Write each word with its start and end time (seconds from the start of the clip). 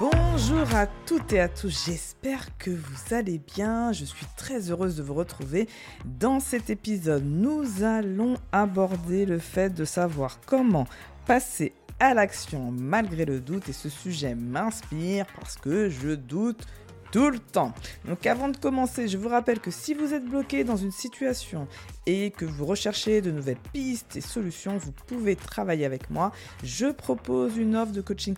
Bonjour 0.00 0.76
à 0.76 0.86
toutes 0.86 1.32
et 1.32 1.40
à 1.40 1.48
tous, 1.48 1.86
j'espère 1.86 2.56
que 2.56 2.70
vous 2.70 3.14
allez 3.14 3.38
bien. 3.38 3.90
Je 3.92 4.04
suis 4.04 4.26
très 4.36 4.70
heureuse 4.70 4.96
de 4.96 5.02
vous 5.02 5.14
retrouver. 5.14 5.68
Dans 6.04 6.38
cet 6.38 6.70
épisode, 6.70 7.24
nous 7.24 7.82
allons 7.82 8.36
aborder 8.52 9.26
le 9.26 9.40
fait 9.40 9.74
de 9.74 9.84
savoir 9.84 10.38
comment 10.46 10.86
passer 11.26 11.72
à 11.98 12.14
l'action 12.14 12.70
malgré 12.70 13.24
le 13.24 13.40
doute 13.40 13.68
et 13.68 13.72
ce 13.72 13.88
sujet 13.88 14.36
m'inspire 14.36 15.26
parce 15.34 15.56
que 15.56 15.88
je 15.88 16.10
doute 16.10 16.64
tout 17.10 17.30
le 17.30 17.40
temps. 17.40 17.72
Donc 18.04 18.24
avant 18.24 18.50
de 18.50 18.56
commencer, 18.56 19.08
je 19.08 19.18
vous 19.18 19.28
rappelle 19.28 19.58
que 19.58 19.72
si 19.72 19.94
vous 19.94 20.14
êtes 20.14 20.24
bloqué 20.24 20.62
dans 20.62 20.76
une 20.76 20.92
situation 20.92 21.66
et 22.06 22.30
que 22.30 22.44
vous 22.44 22.66
recherchez 22.66 23.20
de 23.20 23.32
nouvelles 23.32 23.58
pistes 23.72 24.14
et 24.14 24.20
solutions, 24.20 24.76
vous 24.76 24.92
pouvez 24.92 25.34
travailler 25.34 25.86
avec 25.86 26.08
moi. 26.08 26.30
Je 26.62 26.86
propose 26.86 27.56
une 27.56 27.74
offre 27.74 27.90
de 27.90 28.00
coaching 28.00 28.36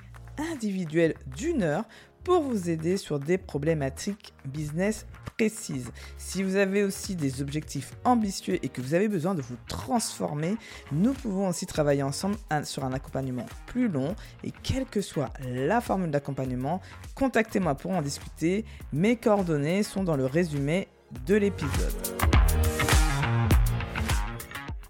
individuel 0.53 1.15
d'une 1.37 1.63
heure 1.63 1.85
pour 2.25 2.43
vous 2.43 2.69
aider 2.69 2.97
sur 2.97 3.19
des 3.19 3.39
problématiques 3.39 4.35
business 4.45 5.07
précises. 5.37 5.91
Si 6.19 6.43
vous 6.43 6.57
avez 6.57 6.83
aussi 6.83 7.17
des 7.17 7.41
objectifs 7.41 7.93
ambitieux 8.05 8.59
et 8.63 8.69
que 8.69 8.81
vous 8.81 8.95
avez 8.95 9.09
besoin 9.09 9.35
de 9.35 9.41
vous 9.41 9.57
transformer, 9.69 10.57
nous 10.93 11.15
pouvons 11.15 11.49
aussi 11.49 11.67
travailler 11.67 12.03
ensemble 12.03 12.37
sur 12.65 12.85
un 12.85 12.93
accompagnement 12.93 13.47
plus 13.67 13.89
long 13.89 14.15
et 14.45 14.53
quelle 14.63 14.85
que 14.85 15.01
soit 15.01 15.33
la 15.49 15.81
formule 15.81 16.11
d'accompagnement, 16.11 16.81
contactez-moi 17.15 17.75
pour 17.75 17.93
en 17.93 18.03
discuter. 18.03 18.65
Mes 18.93 19.17
coordonnées 19.17 19.83
sont 19.83 20.05
dans 20.05 20.17
le 20.17 20.27
résumé 20.27 20.89
de 21.27 21.37
l'épisode. 21.37 22.21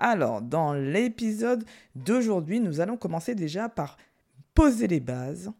Alors, 0.02 0.40
dans 0.40 0.72
l'épisode 0.72 1.64
d'aujourd'hui, 1.94 2.58
nous 2.58 2.80
allons 2.80 2.96
commencer 2.96 3.34
déjà 3.34 3.68
par 3.68 3.98
poser 4.54 4.86
les 4.86 5.00
bases 5.00 5.52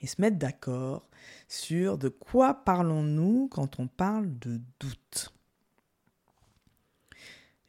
et 0.00 0.06
se 0.06 0.20
mettre 0.20 0.38
d'accord 0.38 1.08
sur 1.48 1.98
de 1.98 2.08
quoi 2.08 2.54
parlons-nous 2.54 3.48
quand 3.48 3.80
on 3.80 3.86
parle 3.86 4.38
de 4.38 4.60
doute. 4.78 5.32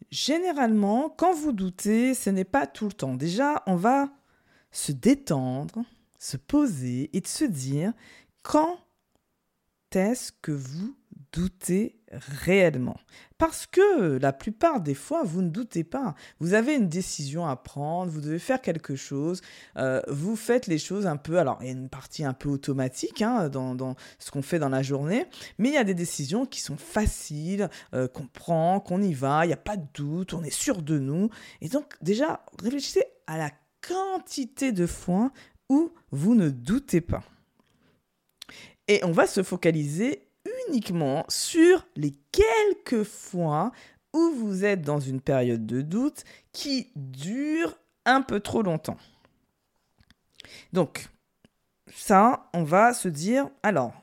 Généralement, 0.10 1.10
quand 1.10 1.34
vous 1.34 1.54
doutez, 1.54 2.14
ce 2.14 2.30
n'est 2.30 2.44
pas 2.44 2.68
tout 2.68 2.86
le 2.86 2.94
temps. 2.94 3.16
Déjà, 3.16 3.64
on 3.66 3.76
va 3.76 4.10
se 4.72 4.92
détendre, 4.92 5.84
se 6.20 6.38
poser 6.38 7.10
et 7.16 7.22
de 7.22 7.28
se 7.28 7.46
dire 7.46 7.94
quand 8.44 8.78
est-ce 9.92 10.32
que 10.32 10.52
vous 10.52 10.96
doutez 11.34 12.02
réellement. 12.12 12.98
Parce 13.38 13.66
que 13.66 14.18
la 14.18 14.34
plupart 14.34 14.82
des 14.82 14.94
fois, 14.94 15.24
vous 15.24 15.42
ne 15.42 15.50
doutez 15.50 15.84
pas. 15.84 16.14
Vous 16.40 16.54
avez 16.54 16.76
une 16.76 16.90
décision 16.90 17.48
à 17.48 17.56
prendre, 17.56 18.12
vous 18.12 18.22
devez 18.22 18.40
faire 18.40 18.62
quelque 18.62 18.96
chose, 18.96 19.42
euh, 19.78 20.02
vous 20.08 20.36
faites 20.36 20.68
les 20.68 20.78
choses 20.78 21.08
un 21.08 21.18
peu, 21.18 21.40
alors 21.40 21.58
il 21.62 21.68
y 21.68 21.70
a 21.70 21.74
une 21.74 21.90
partie 21.90 22.24
un 22.24 22.34
peu 22.34 22.50
automatique 22.50 23.22
hein, 23.22 23.50
dans, 23.50 23.96
ce 24.20 24.32
qu'on 24.32 24.42
fait 24.42 24.60
dans 24.60 24.70
la 24.70 24.84
journée, 24.84 25.26
mais 25.58 25.70
il 25.70 25.74
y 25.74 25.78
a 25.78 25.84
des 25.84 25.94
décisions 25.94 26.46
qui 26.46 26.62
sont 26.62 26.78
faciles, 26.78 27.70
euh, 27.94 28.08
qu'on 28.08 28.28
prend, 28.28 28.80
qu'on 28.80 29.02
y 29.02 29.14
va, 29.14 29.46
il 29.46 29.48
n'y 29.48 29.54
a 29.54 29.58
pas 29.58 29.78
de 29.78 29.88
doute, 29.94 30.34
on 30.34 30.44
est 30.44 30.50
sûr 30.50 30.82
de 30.82 31.00
nous. 31.00 31.30
Et 31.62 31.70
donc 31.70 31.96
déjà, 32.02 32.46
réfléchissez 32.62 33.06
à 33.28 33.38
la 33.38 33.52
quantité 33.88 34.72
de 34.72 34.86
fois 34.86 35.32
où 35.70 35.94
vous 36.12 36.36
ne 36.36 36.50
doutez 36.50 37.02
pas. 37.02 37.24
Et 38.88 39.04
on 39.06 39.12
va 39.12 39.26
se 39.26 39.42
focaliser 39.42 40.28
uniquement 40.68 41.26
sur 41.30 41.86
les 41.96 42.14
quelques 42.32 43.04
fois 43.04 43.72
où 44.14 44.32
vous 44.32 44.66
êtes 44.66 44.82
dans 44.82 45.00
une 45.00 45.22
période 45.22 45.66
de 45.66 45.82
doute 45.82 46.24
qui 46.52 46.92
dure 46.96 47.78
un 48.06 48.22
peu 48.22 48.40
trop 48.40 48.62
longtemps. 48.62 48.98
Donc, 50.74 51.08
ça, 51.94 52.50
on 52.54 52.64
va 52.64 52.94
se 52.94 53.08
dire, 53.08 53.50
alors, 53.64 53.94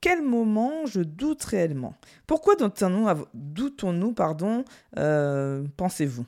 quel 0.00 0.22
moment 0.22 0.86
je 0.86 1.00
doute 1.00 1.42
réellement? 1.44 1.94
Pourquoi 2.26 2.54
doutons-nous, 2.54 4.12
pardon, 4.12 4.64
euh, 4.98 5.64
pensez-vous? 5.76 6.26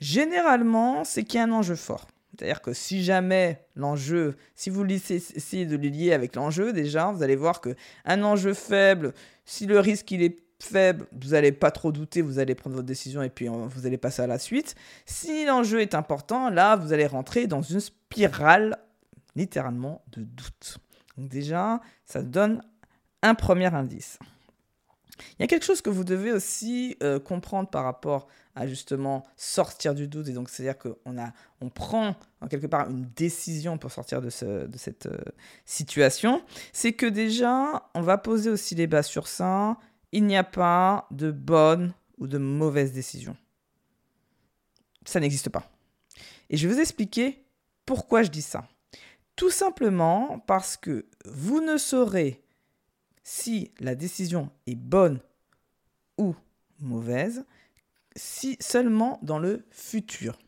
Généralement, 0.00 1.04
c'est 1.04 1.24
qu'il 1.24 1.38
y 1.38 1.40
a 1.40 1.44
un 1.44 1.52
enjeu 1.52 1.76
fort. 1.76 2.06
C'est-à-dire 2.36 2.60
que 2.60 2.72
si 2.72 3.02
jamais 3.02 3.64
l'enjeu, 3.76 4.36
si 4.54 4.68
vous 4.68 4.84
essayez 4.84 5.64
de 5.64 5.76
le 5.76 5.88
lier 5.88 6.12
avec 6.12 6.36
l'enjeu, 6.36 6.72
déjà, 6.72 7.10
vous 7.10 7.22
allez 7.22 7.36
voir 7.36 7.60
que 7.60 7.74
un 8.04 8.22
enjeu 8.22 8.52
faible, 8.52 9.14
si 9.44 9.66
le 9.66 9.80
risque 9.80 10.10
il 10.10 10.22
est 10.22 10.38
faible, 10.60 11.06
vous 11.12 11.30
n'allez 11.30 11.52
pas 11.52 11.70
trop 11.70 11.92
douter, 11.92 12.22
vous 12.22 12.38
allez 12.38 12.54
prendre 12.54 12.76
votre 12.76 12.86
décision 12.86 13.22
et 13.22 13.30
puis 13.30 13.48
euh, 13.48 13.66
vous 13.68 13.86
allez 13.86 13.98
passer 13.98 14.22
à 14.22 14.26
la 14.26 14.38
suite. 14.38 14.74
Si 15.06 15.44
l'enjeu 15.46 15.80
est 15.80 15.94
important, 15.94 16.50
là, 16.50 16.76
vous 16.76 16.92
allez 16.92 17.06
rentrer 17.06 17.46
dans 17.46 17.62
une 17.62 17.80
spirale 17.80 18.78
littéralement 19.34 20.02
de 20.12 20.22
doute. 20.22 20.78
Donc 21.16 21.28
déjà, 21.28 21.80
ça 22.04 22.22
donne 22.22 22.62
un 23.22 23.34
premier 23.34 23.74
indice. 23.74 24.18
Il 25.38 25.42
y 25.42 25.44
a 25.44 25.46
quelque 25.46 25.64
chose 25.64 25.80
que 25.80 25.90
vous 25.90 26.04
devez 26.04 26.32
aussi 26.32 26.96
euh, 27.02 27.18
comprendre 27.18 27.68
par 27.68 27.84
rapport 27.84 28.28
à 28.54 28.66
justement 28.66 29.24
sortir 29.36 29.94
du 29.94 30.08
doute. 30.08 30.28
Et 30.28 30.32
donc, 30.32 30.48
c'est-à-dire 30.48 30.78
qu'on 30.78 31.16
on 31.60 31.68
prend 31.68 32.16
en 32.40 32.48
quelque 32.48 32.66
part 32.66 32.90
une 32.90 33.06
décision 33.16 33.78
pour 33.78 33.92
sortir 33.92 34.22
de, 34.22 34.30
ce, 34.30 34.66
de 34.66 34.78
cette 34.78 35.06
euh, 35.06 35.18
situation. 35.64 36.42
C'est 36.72 36.92
que 36.92 37.06
déjà, 37.06 37.88
on 37.94 38.00
va 38.00 38.18
poser 38.18 38.50
aussi 38.50 38.74
les 38.74 38.86
bases 38.86 39.08
sur 39.08 39.28
ça. 39.28 39.76
Il 40.12 40.24
n'y 40.24 40.36
a 40.36 40.44
pas 40.44 41.06
de 41.10 41.30
bonne 41.30 41.92
ou 42.18 42.26
de 42.26 42.38
mauvaise 42.38 42.92
décision. 42.92 43.36
Ça 45.04 45.20
n'existe 45.20 45.50
pas. 45.50 45.70
Et 46.48 46.56
je 46.56 46.66
vais 46.66 46.74
vous 46.74 46.80
expliquer 46.80 47.44
pourquoi 47.84 48.22
je 48.22 48.30
dis 48.30 48.42
ça. 48.42 48.66
Tout 49.36 49.50
simplement 49.50 50.38
parce 50.46 50.76
que 50.76 51.06
vous 51.26 51.60
ne 51.60 51.76
saurez 51.76 52.42
si 53.28 53.72
la 53.80 53.96
décision 53.96 54.50
est 54.68 54.76
bonne 54.76 55.18
ou 56.16 56.36
mauvaise 56.78 57.44
si 58.14 58.56
seulement 58.60 59.18
dans 59.20 59.40
le 59.40 59.66
futur. 59.72 60.38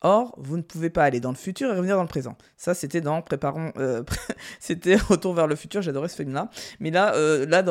Or, 0.00 0.36
vous 0.38 0.56
ne 0.56 0.62
pouvez 0.62 0.90
pas 0.90 1.02
aller 1.02 1.18
dans 1.18 1.32
le 1.32 1.36
futur 1.36 1.72
et 1.72 1.76
revenir 1.76 1.96
dans 1.96 2.02
le 2.02 2.08
présent. 2.08 2.38
Ça, 2.56 2.72
c'était 2.72 3.00
dans 3.00 3.20
Préparons. 3.20 3.72
Euh, 3.78 4.04
c'était 4.60 4.94
Retour 5.08 5.34
vers 5.34 5.48
le 5.48 5.56
futur, 5.56 5.82
j'adorais 5.82 6.08
ce 6.08 6.14
film-là. 6.16 6.50
Mais 6.78 6.92
là, 6.92 7.14
euh, 7.16 7.46
là 7.46 7.64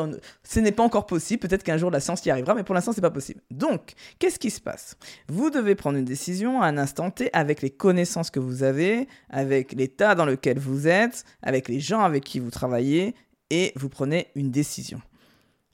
ce 0.44 0.60
n'est 0.60 0.74
pas 0.74 0.84
encore 0.84 1.06
possible. 1.06 1.40
Peut-être 1.40 1.64
qu'un 1.64 1.78
jour 1.78 1.90
la 1.90 2.02
science 2.02 2.24
y 2.26 2.30
arrivera, 2.30 2.54
mais 2.54 2.64
pour 2.64 2.76
l'instant, 2.76 2.92
c'est 2.92 3.02
pas 3.02 3.10
possible. 3.10 3.42
Donc, 3.50 3.94
qu'est-ce 4.20 4.40
qui 4.40 4.52
se 4.52 4.60
passe? 4.60 4.98
Vous 5.30 5.50
devez 5.50 5.74
prendre 5.74 5.98
une 5.98 6.06
décision 6.06 6.62
à 6.62 6.68
un 6.68 6.78
instant 6.78 7.12
T 7.12 7.30
avec 7.32 7.62
les 7.62 7.70
connaissances 7.70 8.30
que 8.30 8.42
vous 8.42 8.62
avez, 8.62 9.08
avec 9.30 9.72
l'état 9.72 10.16
dans 10.16 10.26
lequel 10.26 10.60
vous 10.60 10.90
êtes, 10.90 11.24
avec 11.42 11.70
les 11.70 11.80
gens 11.80 12.02
avec 12.02 12.26
qui 12.26 12.40
vous 12.40 12.52
travaillez, 12.52 13.16
et 13.50 13.74
vous 13.76 13.90
prenez 13.90 14.28
une 14.36 14.52
décision. 14.52 15.02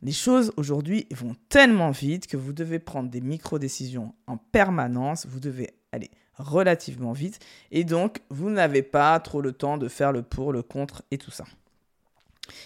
Les 0.02 0.12
choses 0.12 0.52
aujourd'hui 0.58 1.08
vont 1.12 1.36
tellement 1.50 1.92
vite 1.92 2.28
que 2.28 2.38
vous 2.38 2.54
devez 2.54 2.80
prendre 2.80 3.10
des 3.10 3.22
micro-décisions 3.22 4.14
en 4.28 4.38
permanence, 4.38 5.26
vous 5.26 5.40
devez 5.40 5.72
aller 5.92 6.12
relativement 6.38 7.14
vite, 7.14 7.40
et 7.72 7.84
donc 7.84 8.22
vous 8.30 8.50
n'avez 8.50 8.84
pas 8.84 9.20
trop 9.20 9.42
le 9.42 9.54
temps 9.54 9.78
de 9.78 9.88
faire 9.88 10.12
le 10.12 10.22
pour, 10.22 10.52
le 10.52 10.62
contre 10.62 11.04
et 11.12 11.18
tout 11.18 11.32
ça. 11.32 11.46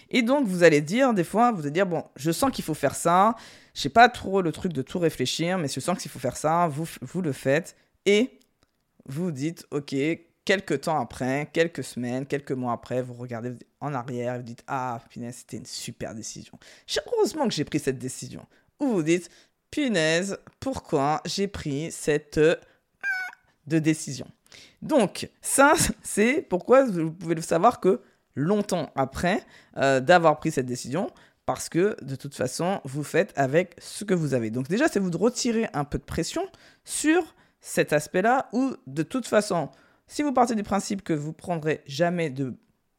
Et 0.09 0.21
donc 0.21 0.47
vous 0.47 0.63
allez 0.63 0.81
dire, 0.81 1.13
des 1.13 1.23
fois, 1.23 1.51
vous 1.51 1.61
allez 1.61 1.71
dire, 1.71 1.85
bon, 1.85 2.03
je 2.15 2.31
sens 2.31 2.51
qu'il 2.51 2.65
faut 2.65 2.73
faire 2.73 2.95
ça, 2.95 3.35
je 3.73 3.81
sais 3.81 3.89
pas 3.89 4.09
trop 4.09 4.41
le 4.41 4.51
truc 4.51 4.73
de 4.73 4.81
tout 4.81 4.99
réfléchir, 4.99 5.57
mais 5.57 5.67
je 5.67 5.79
sens 5.79 5.97
qu'il 5.97 6.11
faut 6.11 6.19
faire 6.19 6.35
ça, 6.35 6.67
vous, 6.67 6.87
vous 7.01 7.21
le 7.21 7.31
faites, 7.31 7.75
et 8.05 8.39
vous 9.05 9.31
dites, 9.31 9.65
ok, 9.71 9.95
quelques 10.49 10.81
temps 10.81 10.99
après, 10.99 11.47
quelques 11.53 11.83
semaines, 11.83 12.25
quelques 12.25 12.53
mois 12.53 12.73
après, 12.73 13.03
vous 13.03 13.13
regardez 13.13 13.53
en 13.81 13.93
arrière 13.93 14.33
et 14.33 14.37
vous 14.37 14.43
dites 14.43 14.63
Ah, 14.65 14.99
punaise, 15.11 15.35
c'était 15.35 15.57
une 15.57 15.65
super 15.67 16.15
décision. 16.15 16.57
Heureusement 17.05 17.47
que 17.47 17.53
j'ai 17.53 17.65
pris 17.65 17.77
cette 17.77 17.99
décision. 17.99 18.47
Ou 18.79 18.87
vous 18.87 19.03
dites 19.03 19.29
Punaise, 19.69 20.39
pourquoi 20.59 21.21
j'ai 21.23 21.47
pris 21.47 21.91
cette 21.91 22.39
de 22.39 23.77
décision? 23.77 24.25
Donc, 24.81 25.29
ça, 25.39 25.73
c'est 26.01 26.41
pourquoi 26.49 26.83
vous 26.85 27.11
pouvez 27.11 27.35
le 27.35 27.43
savoir 27.43 27.79
que 27.79 28.01
longtemps 28.33 28.91
après 28.95 29.45
euh, 29.77 29.99
d'avoir 29.99 30.39
pris 30.39 30.51
cette 30.51 30.65
décision, 30.65 31.11
parce 31.45 31.69
que 31.69 31.95
de 32.01 32.15
toute 32.15 32.33
façon, 32.33 32.81
vous 32.85 33.03
faites 33.03 33.33
avec 33.35 33.75
ce 33.77 34.03
que 34.03 34.15
vous 34.15 34.33
avez. 34.33 34.49
Donc, 34.49 34.67
déjà, 34.67 34.87
c'est 34.87 34.99
vous 34.99 35.11
de 35.11 35.17
retirer 35.17 35.69
un 35.73 35.83
peu 35.83 35.99
de 35.99 36.03
pression 36.03 36.41
sur 36.85 37.35
cet 37.61 37.93
aspect-là, 37.93 38.49
où 38.51 38.73
de 38.87 39.03
toute 39.03 39.27
façon, 39.27 39.69
si 40.09 40.23
vous 40.23 40.33
partez 40.33 40.55
du 40.55 40.63
principe 40.63 41.03
que 41.03 41.13
vous 41.13 41.31
prendrez 41.31 41.81
jamais 41.85 42.29
de 42.29 42.55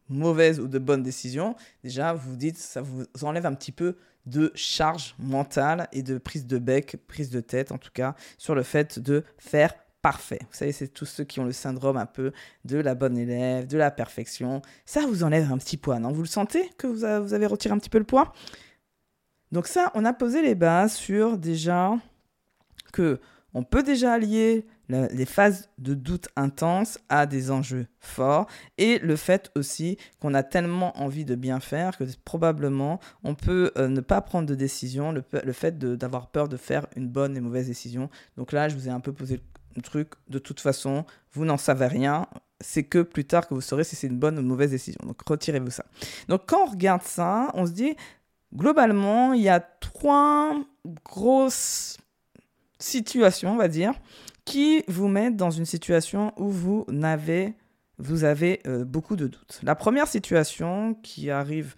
mauvaises 0.09 0.59
ou 0.59 0.69
de 0.69 0.79
bonnes 0.79 1.03
décisions, 1.03 1.55
déjà 1.85 2.15
vous 2.15 2.37
dites 2.37 2.57
ça 2.57 2.81
vous 2.81 3.05
enlève 3.23 3.45
un 3.45 3.55
petit 3.55 3.73
peu 3.73 3.97
de 4.27 4.53
charge 4.55 5.15
mentale 5.19 5.89
et 5.93 6.03
de 6.03 6.19
prise 6.19 6.47
de 6.47 6.59
bec, 6.59 6.97
prise 7.07 7.31
de 7.31 7.41
tête 7.41 7.73
en 7.73 7.79
tout 7.79 7.91
cas, 7.93 8.15
sur 8.39 8.55
le 8.55 8.63
fait 8.63 8.99
de 8.99 9.25
faire 9.39 9.75
parfait. 10.03 10.39
Vous 10.43 10.57
savez, 10.57 10.73
c'est 10.73 10.89
tous 10.89 11.05
ceux 11.05 11.25
qui 11.25 11.41
ont 11.41 11.45
le 11.45 11.53
syndrome 11.53 11.97
un 11.97 12.07
peu 12.07 12.33
de 12.65 12.79
la 12.79 12.95
bonne 12.95 13.19
élève, 13.19 13.67
de 13.67 13.77
la 13.77 13.91
perfection. 13.91 14.63
Ça 14.87 15.07
vous 15.07 15.25
enlève 15.25 15.53
un 15.53 15.59
petit 15.59 15.77
poids, 15.77 15.99
non? 15.99 16.11
Vous 16.11 16.23
le 16.23 16.29
sentez 16.29 16.71
que 16.79 16.87
vous 16.87 17.05
avez 17.05 17.47
retiré 17.47 17.75
un 17.75 17.79
petit 17.79 17.91
peu 17.91 17.99
le 17.99 18.05
poids? 18.05 18.33
Donc 19.53 19.67
ça, 19.67 19.91
on 19.95 20.05
a 20.05 20.13
posé 20.13 20.43
les 20.43 20.55
bases 20.55 20.95
sur 20.95 21.37
déjà 21.37 21.95
que 22.93 23.21
on 23.55 23.63
peut 23.63 23.83
déjà 23.83 24.13
allier 24.13 24.67
les 24.89 25.25
phases 25.25 25.69
de 25.79 25.95
doute 25.95 26.29
intenses 26.37 26.99
à 27.09 27.27
des 27.27 27.51
enjeux 27.51 27.87
forts 28.01 28.47
et 28.77 28.99
le 28.99 29.15
fait 29.15 29.51
aussi 29.55 29.99
qu'on 30.21 30.35
a 30.35 30.43
tellement 30.43 30.99
envie 31.01 31.25
de 31.25 31.37
bien 31.37 31.61
faire 31.61 31.97
que 31.97 32.05
probablement 32.25 32.99
on 33.23 33.35
peut 33.35 33.71
euh, 33.77 33.89
ne 33.89 34.01
pas 34.01 34.21
prendre 34.21 34.49
de 34.49 34.55
décision, 34.55 35.13
le, 35.13 35.23
le 35.45 35.53
fait 35.53 35.79
d'avoir 35.79 36.29
peur 36.29 36.49
de 36.49 36.57
faire 36.57 36.87
une 36.97 37.09
bonne 37.09 37.37
et 37.37 37.41
mauvaise 37.41 37.67
décision. 37.67 38.11
Donc 38.37 38.53
là, 38.53 38.69
je 38.69 38.75
vous 38.75 38.89
ai 38.89 38.91
un 38.91 39.01
peu 39.01 39.13
posé 39.13 39.41
le 39.77 39.83
truc, 39.83 40.15
de 40.29 40.39
toute 40.39 40.61
façon, 40.61 41.05
vous 41.33 41.45
n'en 41.45 41.57
savez 41.57 41.87
rien, 41.87 42.27
c'est 42.61 42.83
que 42.83 43.03
plus 43.03 43.25
tard 43.25 43.47
que 43.47 43.55
vous 43.55 43.61
saurez 43.61 43.85
si 43.85 43.97
c'est 43.97 44.09
une 44.09 44.19
bonne 44.19 44.37
ou 44.37 44.41
une 44.41 44.47
mauvaise 44.47 44.71
décision. 44.71 45.01
Donc 45.07 45.23
retirez-vous 45.27 45.71
ça. 45.71 45.85
Donc 46.29 46.43
quand 46.47 46.65
on 46.67 46.71
regarde 46.71 47.03
ça, 47.03 47.51
on 47.55 47.67
se 47.67 47.73
dit, 47.73 47.95
globalement, 48.55 49.33
il 49.33 49.43
y 49.43 49.49
a 49.49 49.61
trois 49.61 50.57
grosses 51.05 51.99
situations, 52.83 53.53
on 53.53 53.57
va 53.57 53.69
dire, 53.69 53.95
qui 54.45 54.83
vous 54.89 55.09
mettent 55.09 55.37
dans 55.37 55.51
une 55.51 55.67
situation 55.67 56.33
où 56.37 56.49
vous 56.49 56.85
n'avez 56.89 57.55
vous 58.01 58.25
avez 58.25 58.61
euh, 58.67 58.85
beaucoup 58.85 59.15
de 59.15 59.27
doutes. 59.27 59.61
La 59.63 59.75
première 59.75 60.09
situation 60.09 60.95
qui 61.03 61.31
arrive 61.31 61.75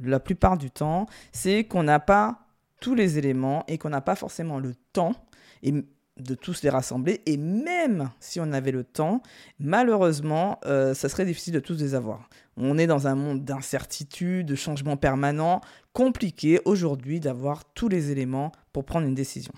la 0.00 0.18
plupart 0.18 0.56
du 0.56 0.70
temps, 0.70 1.06
c'est 1.32 1.64
qu'on 1.64 1.82
n'a 1.82 2.00
pas 2.00 2.46
tous 2.80 2.94
les 2.94 3.18
éléments 3.18 3.64
et 3.68 3.78
qu'on 3.78 3.90
n'a 3.90 4.00
pas 4.00 4.14
forcément 4.14 4.58
le 4.58 4.74
temps 4.92 5.14
de 5.62 6.34
tous 6.34 6.62
les 6.62 6.70
rassembler. 6.70 7.20
Et 7.26 7.36
même 7.36 8.10
si 8.20 8.40
on 8.40 8.52
avait 8.52 8.72
le 8.72 8.84
temps, 8.84 9.22
malheureusement, 9.58 10.58
euh, 10.66 10.94
ça 10.94 11.08
serait 11.08 11.24
difficile 11.24 11.54
de 11.54 11.60
tous 11.60 11.78
les 11.78 11.94
avoir. 11.94 12.28
On 12.56 12.78
est 12.78 12.86
dans 12.86 13.06
un 13.06 13.14
monde 13.14 13.44
d'incertitude, 13.44 14.46
de 14.46 14.54
changement 14.54 14.96
permanent, 14.96 15.60
compliqué 15.92 16.60
aujourd'hui 16.64 17.20
d'avoir 17.20 17.64
tous 17.74 17.88
les 17.88 18.10
éléments 18.10 18.52
pour 18.72 18.84
prendre 18.84 19.06
une 19.06 19.14
décision. 19.14 19.52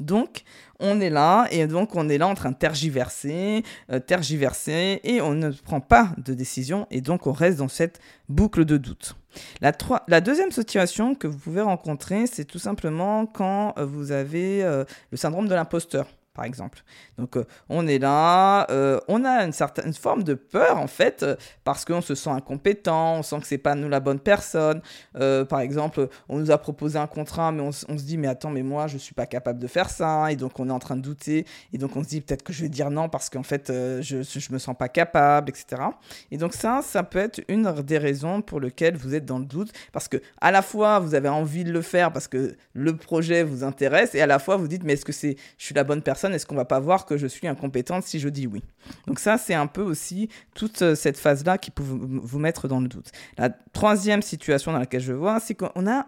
Donc, 0.00 0.42
on 0.78 1.00
est 1.00 1.10
là, 1.10 1.46
et 1.50 1.66
donc 1.66 1.94
on 1.94 2.08
est 2.08 2.18
là 2.18 2.28
en 2.28 2.34
train 2.34 2.50
de 2.50 2.56
tergiverser, 2.56 3.62
euh, 3.90 3.98
tergiverser, 3.98 5.00
et 5.04 5.20
on 5.20 5.34
ne 5.34 5.50
prend 5.50 5.80
pas 5.80 6.10
de 6.18 6.34
décision, 6.34 6.86
et 6.90 7.00
donc 7.00 7.26
on 7.26 7.32
reste 7.32 7.58
dans 7.58 7.68
cette 7.68 8.00
boucle 8.28 8.64
de 8.64 8.76
doute. 8.76 9.16
La, 9.60 10.20
deuxième 10.20 10.50
situation 10.50 11.14
que 11.14 11.26
vous 11.26 11.38
pouvez 11.38 11.62
rencontrer, 11.62 12.26
c'est 12.26 12.44
tout 12.44 12.58
simplement 12.58 13.26
quand 13.26 13.74
euh, 13.78 13.84
vous 13.84 14.12
avez 14.12 14.62
euh, 14.64 14.84
le 15.10 15.16
syndrome 15.16 15.48
de 15.48 15.54
l'imposteur 15.54 16.06
par 16.36 16.44
exemple. 16.44 16.82
Donc 17.16 17.36
euh, 17.36 17.44
on 17.70 17.86
est 17.88 17.98
là, 17.98 18.66
euh, 18.70 19.00
on 19.08 19.24
a 19.24 19.42
une 19.44 19.52
certaine 19.52 19.94
forme 19.94 20.22
de 20.22 20.34
peur 20.34 20.76
en 20.76 20.86
fait, 20.86 21.22
euh, 21.22 21.34
parce 21.64 21.84
qu'on 21.86 22.02
se 22.02 22.14
sent 22.14 22.30
incompétent, 22.30 23.16
on 23.16 23.22
sent 23.22 23.40
que 23.40 23.46
c'est 23.46 23.58
pas 23.58 23.74
nous 23.74 23.88
la 23.88 24.00
bonne 24.00 24.20
personne. 24.20 24.82
par 25.14 25.60
exemple, 25.60 26.08
on 26.28 26.38
nous 26.38 26.50
a 26.50 26.58
proposé 26.58 26.98
un 26.98 27.06
contrat, 27.06 27.50
mais 27.52 27.62
on, 27.62 27.72
se 27.72 27.86
dit 28.04 28.18
mais 28.18 28.28
attends, 28.28 28.50
mais 28.50 28.62
moi 28.62 28.86
je 28.86 28.98
suis 28.98 29.14
pas 29.14 29.26
capable 29.26 29.58
de 29.58 29.66
faire 29.66 29.88
ça, 29.88 30.30
et 30.30 30.36
donc 30.36 30.60
on 30.60 30.68
est 30.68 30.72
en 30.72 30.78
train 30.78 30.96
de 30.96 31.00
douter, 31.00 31.46
et 31.72 31.78
donc 31.78 31.96
on 31.96 32.04
se 32.04 32.08
dit 32.08 32.20
peut-être 32.20 32.42
que 32.42 32.52
je 32.52 32.62
vais 32.62 32.68
dire 32.68 32.90
non 32.90 33.08
parce 33.08 33.30
qu'en 33.30 33.42
fait 33.42 33.68
je, 33.68 34.22
je 34.22 34.52
me 34.52 34.58
sens 34.58 34.76
pas 34.76 34.88
capable, 34.88 35.48
etc. 35.48 35.82
Et 36.30 36.36
donc 36.36 36.52
ça, 36.52 36.82
ça 36.82 37.02
peut 37.02 37.18
être 37.18 37.40
une 37.48 37.72
des 37.82 37.98
raisons 37.98 38.42
pour 38.42 38.60
lesquelles 38.60 38.96
vous 38.96 39.14
êtes 39.14 39.24
dans 39.24 39.38
le 39.38 39.46
doute, 39.46 39.72
parce 39.92 40.08
que 40.08 40.18
à 40.40 40.50
la 40.50 40.60
fois 40.60 40.98
vous 40.98 41.14
avez 41.14 41.30
envie 41.30 41.64
de 41.64 41.72
le 41.72 41.82
faire 41.82 42.12
parce 42.12 42.28
que 42.28 42.54
le 42.74 42.96
projet 42.96 43.42
vous 43.42 43.64
intéresse, 43.64 44.14
et 44.14 44.20
à 44.20 44.26
la 44.26 44.38
fois 44.38 44.56
vous 44.56 44.68
dites 44.68 44.84
mais 44.84 44.92
est-ce 44.92 45.06
que 45.06 45.12
c'est 45.12 45.36
je 45.56 45.64
suis 45.64 45.74
la 45.74 45.84
bonne 45.84 46.02
personne 46.02 46.25
est-ce 46.32 46.46
qu'on 46.46 46.54
va 46.54 46.64
pas 46.64 46.80
voir 46.80 47.06
que 47.06 47.16
je 47.16 47.26
suis 47.26 47.46
incompétente 47.46 48.04
si 48.04 48.18
je 48.18 48.28
dis 48.28 48.46
oui? 48.46 48.62
Donc 49.06 49.18
ça, 49.18 49.38
c'est 49.38 49.54
un 49.54 49.66
peu 49.66 49.82
aussi 49.82 50.28
toute 50.54 50.82
euh, 50.82 50.94
cette 50.94 51.18
phase-là 51.18 51.58
qui 51.58 51.70
peut 51.70 51.82
vous 51.82 52.38
mettre 52.38 52.68
dans 52.68 52.80
le 52.80 52.88
doute. 52.88 53.10
La 53.38 53.50
troisième 53.50 54.22
situation 54.22 54.72
dans 54.72 54.78
laquelle 54.78 55.00
je 55.00 55.12
vois, 55.12 55.40
c'est 55.40 55.54
qu'on 55.54 55.86
a 55.86 56.06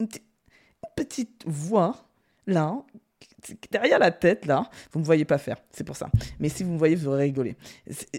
une, 0.00 0.08
petite 0.96 1.44
voix 1.46 1.96
là 2.46 2.82
derrière 3.70 3.98
la 3.98 4.10
tête, 4.10 4.46
là, 4.46 4.68
vous 4.92 4.98
ne 4.98 5.02
me 5.02 5.06
voyez 5.06 5.24
pas 5.24 5.38
faire, 5.38 5.56
c'est 5.72 5.84
pour 5.84 5.96
ça. 5.96 6.08
Mais 6.38 6.48
si 6.48 6.62
vous 6.62 6.72
me 6.72 6.78
voyez, 6.78 6.94
vous 6.94 7.08
aurez 7.08 7.24
rigolé. 7.24 7.56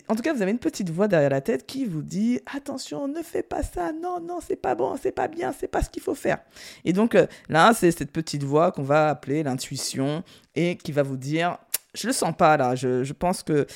En 0.08 0.16
tout 0.16 0.22
cas, 0.22 0.34
vous 0.34 0.42
avez 0.42 0.52
une 0.52 0.60
petite 0.60 0.90
voix 0.90 1.08
derrière 1.08 1.30
la 1.30 1.42
tête 1.42 1.66
qui 1.66 1.86
vous 1.86 2.02
dit 2.02 2.40
attention, 2.54 3.08
ne 3.08 3.22
fais 3.22 3.44
pas 3.44 3.64
ça, 3.64 3.92
non, 3.92 4.20
non, 4.20 4.40
c'est 4.46 4.56
pas 4.56 4.76
bon, 4.76 4.98
c'est 5.02 5.12
pas 5.12 5.28
bien, 5.28 5.54
c'est 5.58 5.68
pas 5.68 5.82
ce 5.82 5.90
qu'il 5.90 6.02
faut 6.02 6.16
faire. 6.16 6.40
Et 6.86 6.94
donc 6.94 7.16
euh, 7.16 7.28
là, 7.50 7.74
c'est 7.74 7.92
cette 7.92 8.12
petite 8.12 8.44
voix 8.44 8.72
qu'on 8.72 8.84
va 8.84 9.10
appeler 9.10 9.44
l'intuition 9.44 10.24
et 10.56 10.78
qui 10.78 10.92
va 10.92 11.04
vous 11.04 11.18
dire 11.18 11.58
je 11.94 12.08
le 12.08 12.14
sens 12.14 12.36
pas 12.36 12.58
là, 12.58 12.76
je, 12.76 13.04
je 13.04 13.14
pense 13.14 13.44
que 13.44 13.68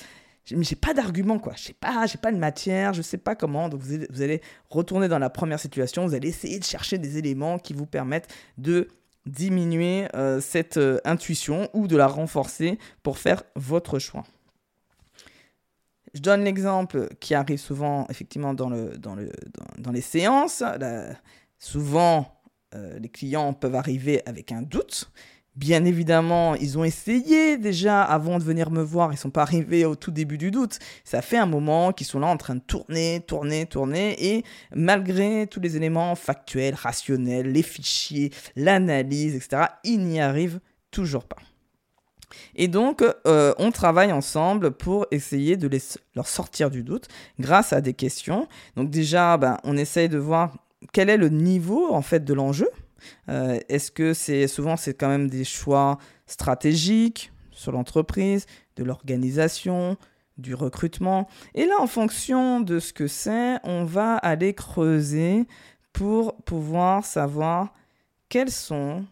mais 0.52 0.64
j'ai 0.64 0.78
pas 0.78 0.94
d'argument 0.94 1.40
quoi, 1.40 1.54
je 1.58 1.64
sais 1.64 1.74
pas, 1.74 2.06
j'ai 2.06 2.18
pas 2.18 2.32
de 2.32 2.38
matière, 2.38 2.94
je 2.94 3.02
sais 3.02 3.18
pas 3.18 3.36
comment. 3.36 3.68
Donc 3.70 3.82
vous 3.82 3.98
vous 4.10 4.22
allez 4.22 4.42
retourner 4.70 5.08
dans 5.08 5.20
la 5.20 5.30
première 5.30 5.60
situation, 5.60 6.08
vous 6.08 6.14
allez 6.14 6.30
essayer 6.30 6.58
de 6.60 6.64
chercher 6.64 6.98
des 6.98 7.18
éléments 7.18 7.60
qui 7.60 7.74
vous 7.74 7.86
permettent 7.86 8.34
de 8.58 8.88
diminuer 9.28 10.08
euh, 10.16 10.42
cette 10.42 10.78
euh, 10.78 11.00
intuition 11.06 11.70
ou 11.74 11.88
de 11.88 11.96
la 11.96 12.08
renforcer 12.08 12.80
pour 13.04 13.18
faire 13.18 13.44
votre 13.56 14.00
choix. 14.00 14.24
Je 16.14 16.22
donne 16.22 16.44
l'exemple 16.44 17.10
qui 17.20 17.36
arrive 17.36 17.60
souvent 17.60 18.08
effectivement 18.10 18.54
dans, 18.54 18.70
le, 18.70 18.98
dans, 18.98 19.16
le, 19.16 19.32
dans, 19.78 19.92
les 19.92 20.02
séances. 20.02 20.64
souvent, 21.60 22.42
euh, 22.74 22.98
les 22.98 23.10
clients 23.10 23.54
peuvent 23.54 23.76
arriver 23.76 24.22
avec 24.26 24.52
un 24.52 24.62
doute 24.62 25.12
Bien 25.58 25.86
évidemment, 25.86 26.54
ils 26.54 26.78
ont 26.78 26.84
essayé 26.84 27.58
déjà 27.58 28.04
avant 28.04 28.38
de 28.38 28.44
venir 28.44 28.70
me 28.70 28.84
voir, 28.84 29.12
ils 29.12 29.18
sont 29.18 29.32
pas 29.32 29.42
arrivés 29.42 29.86
au 29.86 29.96
tout 29.96 30.12
début 30.12 30.38
du 30.38 30.52
doute. 30.52 30.78
Ça 31.04 31.24
fait 31.24 31.38
un 31.38 31.48
moment 31.48 31.94
qu'ils 31.94 32.06
sont 32.06 32.20
là 32.20 32.28
en 32.28 32.38
train 32.38 32.54
de 32.54 32.62
tourner, 32.62 33.24
tourner, 33.26 33.66
tourner, 33.66 34.16
et 34.24 34.44
malgré 34.76 35.48
tous 35.48 35.60
les 35.60 35.76
éléments 35.76 36.14
factuels, 36.14 36.76
rationnels, 36.76 37.52
les 37.52 37.64
fichiers, 37.64 38.32
l'analyse, 38.56 39.34
etc., 39.34 39.64
ils 39.84 40.00
n'y 40.00 40.22
arrivent 40.22 40.60
toujours 40.92 41.24
pas. 41.24 41.38
Et 42.56 42.68
donc, 42.68 43.04
euh, 43.26 43.56
on 43.58 43.72
travaille 43.72 44.12
ensemble 44.12 44.70
pour 44.70 45.08
essayer 45.10 45.58
de 45.58 45.68
leur 46.16 46.28
sortir 46.28 46.70
du 46.70 46.84
doute 46.84 47.08
grâce 47.40 47.74
à 47.74 47.82
des 47.82 47.96
questions. 47.96 48.48
Donc 48.76 48.92
déjà, 48.92 49.38
ben, 49.38 49.58
on 49.64 49.76
essaye 49.76 50.08
de 50.08 50.20
voir 50.20 50.54
quel 50.94 51.10
est 51.10 51.18
le 51.18 51.30
niveau 51.30 51.92
en 51.92 52.04
fait 52.04 52.24
de 52.24 52.34
l'enjeu 52.36 52.70
euh, 53.30 53.60
est-ce 53.70 53.92
que 53.92 54.14
c'est 54.14 54.48
souvent 54.48 54.78
c'est 54.78 54.94
quand 54.94 55.10
même 55.10 55.30
des 55.30 55.44
choix 55.44 55.98
stratégiques 56.26 57.32
sur 57.52 57.72
l'entreprise, 57.72 58.46
de 58.76 58.84
l'organisation, 58.84 59.98
du 60.38 60.54
recrutement? 60.54 61.28
Et 61.56 61.66
là, 61.66 61.76
en 61.80 61.88
fonction 61.88 62.62
de 62.62 62.80
ce 62.80 62.94
que 62.94 63.08
c'est, 63.08 63.60
on 63.64 63.86
va 63.86 64.18
aller 64.18 64.54
creuser 64.54 65.48
pour 65.94 66.36
pouvoir 66.44 67.06
savoir 67.06 67.74
quels 68.30 68.52
sont 68.52 69.06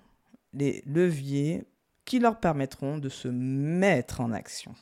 les 0.54 0.84
leviers 0.86 1.64
qui 2.06 2.20
leur 2.20 2.40
permettront 2.40 2.98
de 2.98 3.10
se 3.10 3.28
mettre 3.28 4.22
en 4.22 4.32
action. 4.32 4.76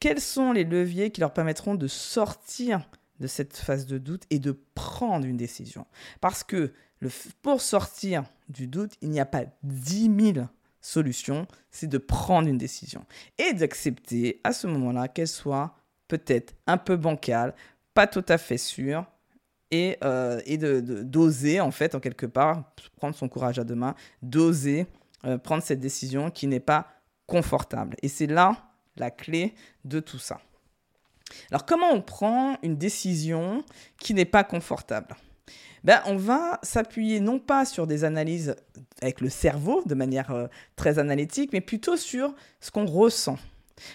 Quels 0.00 0.20
sont 0.20 0.52
les 0.52 0.64
leviers 0.64 1.10
qui 1.10 1.20
leur 1.20 1.32
permettront 1.32 1.74
de 1.74 1.86
sortir 1.86 2.88
de 3.20 3.26
cette 3.26 3.56
phase 3.56 3.86
de 3.86 3.98
doute 3.98 4.24
et 4.30 4.38
de 4.38 4.58
prendre 4.74 5.26
une 5.26 5.36
décision 5.36 5.86
Parce 6.20 6.44
que 6.44 6.72
pour 7.42 7.60
sortir 7.60 8.24
du 8.48 8.66
doute, 8.66 8.92
il 9.02 9.10
n'y 9.10 9.20
a 9.20 9.26
pas 9.26 9.44
10 9.62 10.32
000 10.34 10.46
solutions, 10.80 11.46
c'est 11.70 11.88
de 11.88 11.98
prendre 11.98 12.48
une 12.48 12.58
décision 12.58 13.04
et 13.38 13.52
d'accepter 13.52 14.40
à 14.44 14.52
ce 14.52 14.66
moment-là 14.66 15.08
qu'elle 15.08 15.28
soit 15.28 15.74
peut-être 16.08 16.54
un 16.66 16.78
peu 16.78 16.96
bancale, 16.96 17.54
pas 17.92 18.06
tout 18.06 18.24
à 18.28 18.38
fait 18.38 18.58
sûre, 18.58 19.04
et, 19.70 19.98
euh, 20.04 20.40
et 20.46 20.58
de, 20.58 20.80
d'oser, 20.80 21.60
en 21.60 21.70
fait, 21.70 21.94
en 21.94 22.00
quelque 22.00 22.26
part, 22.26 22.72
prendre 22.96 23.16
son 23.16 23.28
courage 23.28 23.58
à 23.58 23.64
deux 23.64 23.74
mains, 23.74 23.94
d'oser 24.22 24.86
euh, 25.24 25.38
prendre 25.38 25.62
cette 25.62 25.80
décision 25.80 26.30
qui 26.30 26.46
n'est 26.46 26.60
pas 26.60 26.88
confortable. 27.26 27.96
Et 28.02 28.08
c'est 28.08 28.26
là 28.28 28.70
la 28.96 29.10
clé 29.10 29.54
de 29.84 30.00
tout 30.00 30.18
ça. 30.18 30.40
Alors, 31.50 31.66
comment 31.66 31.90
on 31.92 32.00
prend 32.00 32.56
une 32.62 32.76
décision 32.76 33.64
qui 33.98 34.14
n'est 34.14 34.24
pas 34.24 34.44
confortable? 34.44 35.16
Ben, 35.84 36.02
on 36.06 36.16
va 36.16 36.58
s'appuyer 36.62 37.20
non 37.20 37.38
pas 37.38 37.64
sur 37.64 37.86
des 37.86 38.02
analyses 38.02 38.56
avec 39.00 39.20
le 39.20 39.28
cerveau 39.28 39.82
de 39.86 39.94
manière 39.94 40.32
euh, 40.32 40.46
très 40.74 40.98
analytique, 40.98 41.52
mais 41.52 41.60
plutôt 41.60 41.96
sur 41.96 42.34
ce 42.60 42.70
qu'on 42.70 42.86
ressent. 42.86 43.38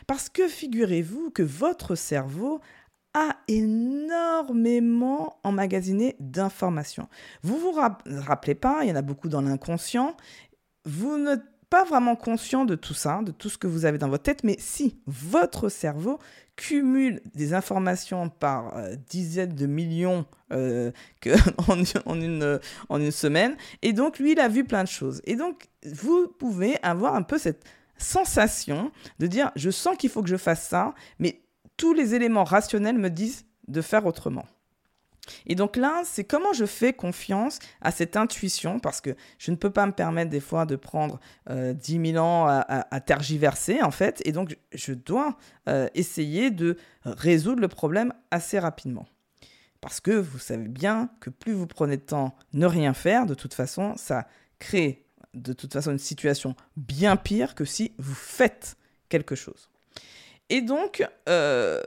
Parce 0.08 0.30
que 0.30 0.48
figurez-vous 0.48 1.32
que 1.32 1.44
votre 1.44 1.96
cerveau 1.96 2.62
a 3.14 3.36
énormément 3.50 5.38
emmagasiné 5.44 6.16
d'informations. 6.20 7.10
Vous 7.44 7.58
vous 7.58 7.74
rappelez 7.74 8.56
pas, 8.56 8.84
il 8.84 8.90
y 8.90 8.92
en 8.92 8.96
a 8.96 9.02
beaucoup 9.02 9.28
dans 9.28 9.42
l'inconscient. 9.42 10.16
Vous 10.86 11.18
n'êtes 11.18 11.44
pas 11.72 11.86
vraiment 11.86 12.18
conscient 12.18 12.66
de 12.66 12.76
tout 12.76 12.94
ça, 12.94 13.22
de 13.24 13.32
tout 13.32 13.50
ce 13.50 13.58
que 13.58 13.66
vous 13.66 13.86
avez 13.86 13.98
dans 13.98 14.10
votre 14.10 14.24
tête, 14.24 14.44
mais 14.44 14.58
si 14.60 15.00
votre 15.08 15.70
cerveau 15.70 16.20
cumule 16.58 17.22
des 17.34 17.54
informations 17.54 18.28
par 18.28 18.78
euh, 18.78 18.96
dizaines 19.10 19.56
de 19.56 19.66
millions 19.66 20.26
euh, 20.52 20.92
en, 22.06 22.22
une, 22.22 22.60
en 22.90 23.00
une 23.00 23.12
semaine. 23.12 23.56
Et 23.82 23.94
donc, 23.94 24.20
lui, 24.20 24.34
il 24.34 24.40
a 24.42 24.50
vu 24.50 24.66
plein 24.66 24.84
de 24.84 24.90
choses. 24.90 25.22
Et 25.24 25.38
donc, 25.38 25.70
vous 25.86 26.28
pouvez 26.28 26.78
avoir 26.84 27.16
un 27.16 27.24
peu 27.24 27.38
cette 27.38 27.64
sensation 27.98 28.92
de 29.20 29.28
dire, 29.28 29.52
je 29.56 29.70
sens 29.70 29.96
qu'il 29.96 30.10
faut 30.10 30.22
que 30.22 30.30
je 30.30 30.36
fasse 30.36 30.68
ça, 30.68 30.94
mais 31.20 31.42
tous 31.78 31.94
les 31.94 32.16
éléments 32.16 32.44
rationnels 32.44 32.98
me 32.98 33.10
disent 33.10 33.46
de 33.70 33.82
faire 33.82 34.06
autrement. 34.06 34.46
Et 35.46 35.56
donc 35.56 35.76
là, 35.76 36.02
c'est 36.06 36.24
comment 36.24 36.54
je 36.54 36.66
fais 36.66 36.94
confiance 36.94 37.60
à 37.82 37.92
cette 37.92 38.18
intuition, 38.18 38.80
parce 38.80 39.02
que 39.02 39.16
je 39.38 39.52
ne 39.52 39.56
peux 39.56 39.70
pas 39.70 39.86
me 39.86 39.92
permettre 39.92 40.30
des 40.30 40.40
fois 40.40 40.66
de 40.66 40.76
prendre 40.76 41.20
euh, 41.50 41.74
10 41.74 42.12
000 42.14 42.24
ans 42.24 42.48
à, 42.48 43.00
tergiverser, 43.02 43.82
en 43.82 43.92
fait, 43.92 44.22
et 44.26 44.32
donc 44.32 44.58
je 44.74 44.94
dois 44.94 45.38
euh, 45.68 45.88
essayer 45.96 46.52
de 46.52 46.78
résoudre 47.04 47.62
le 47.62 47.68
problème 47.68 48.14
assez 48.32 48.60
rapidement. 48.60 49.08
Parce 49.82 50.00
que 50.00 50.12
vous 50.12 50.38
savez 50.38 50.68
bien 50.68 51.10
que 51.20 51.30
plus 51.30 51.54
vous 51.54 51.68
prenez 51.68 51.98
de 51.98 52.04
temps 52.04 52.36
ne 52.54 52.68
rien 52.68 52.94
faire, 52.94 53.26
de 53.26 53.34
toute 53.34 53.54
façon, 53.54 53.96
ça 53.98 54.28
crée 54.60 55.06
de 55.34 55.54
toute 55.54 55.74
façon 55.74 55.92
une 55.92 55.98
situation 55.98 56.56
bien 56.78 57.16
pire 57.16 57.56
que 57.56 57.66
si 57.66 57.94
vous 57.98 58.14
faites 58.14 58.76
quelque 59.10 59.36
chose. 59.36 59.70
Et 60.50 60.62
donc, 60.62 61.08
euh, 61.30 61.82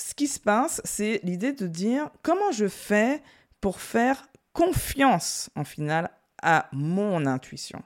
ce 0.00 0.14
qui 0.14 0.26
se 0.28 0.40
passe, 0.40 0.80
c'est 0.84 1.20
l'idée 1.22 1.52
de 1.52 1.66
dire 1.66 2.10
comment 2.22 2.52
je 2.52 2.68
fais 2.68 3.22
pour 3.60 3.80
faire 3.80 4.26
confiance 4.52 5.50
en 5.54 5.64
final 5.64 6.10
à 6.42 6.68
mon 6.72 7.26
intuition? 7.26 7.82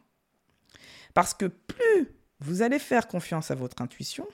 Parce 1.12 1.34
que 1.34 1.46
plus 1.46 2.14
vous 2.40 2.62
allez 2.62 2.78
faire 2.78 3.08
confiance 3.08 3.50
à 3.50 3.54
votre 3.54 3.82
intuition, 3.82 4.26